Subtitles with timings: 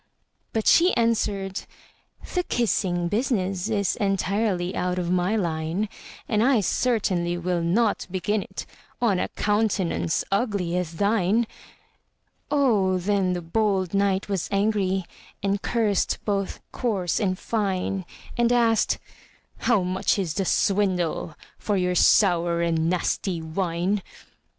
[0.51, 1.61] But she answered,
[2.33, 5.89] "The kissing business Is entirely out of my line;
[6.27, 8.65] And I certainly will not begin it
[8.99, 11.45] On a countenance ugly as thine!"
[12.49, 15.05] Oh, then the bold knight was angry,
[15.43, 18.03] And cursed both coarse and fine;
[18.35, 18.97] And asked,
[19.59, 24.01] "How much is the swindle For your sour and nasty wine?"